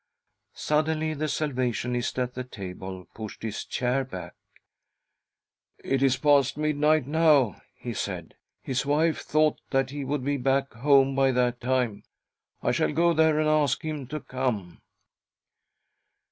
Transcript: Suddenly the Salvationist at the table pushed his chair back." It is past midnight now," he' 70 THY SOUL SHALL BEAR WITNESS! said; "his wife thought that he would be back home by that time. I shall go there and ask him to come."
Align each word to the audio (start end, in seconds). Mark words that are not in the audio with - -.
Suddenly 0.55 1.13
the 1.13 1.27
Salvationist 1.27 2.17
at 2.17 2.33
the 2.33 2.43
table 2.43 3.07
pushed 3.13 3.43
his 3.43 3.63
chair 3.63 4.03
back." 4.03 4.33
It 5.93 6.01
is 6.01 6.17
past 6.17 6.57
midnight 6.57 7.05
now," 7.05 7.61
he' 7.75 7.93
70 7.93 7.93
THY 7.93 7.93
SOUL 7.93 7.93
SHALL 7.93 8.15
BEAR 8.15 8.17
WITNESS! 8.17 8.31
said; 8.31 8.35
"his 8.63 8.85
wife 8.87 9.21
thought 9.23 9.59
that 9.69 9.89
he 9.91 10.03
would 10.03 10.23
be 10.25 10.37
back 10.37 10.73
home 10.73 11.13
by 11.13 11.31
that 11.33 11.61
time. 11.61 12.01
I 12.63 12.71
shall 12.71 12.91
go 12.93 13.13
there 13.13 13.39
and 13.39 13.47
ask 13.47 13.83
him 13.83 14.07
to 14.07 14.19
come." 14.19 14.81